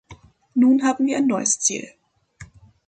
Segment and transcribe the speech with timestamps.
[0.55, 1.87] Nun haben wir ein neues Ziel“.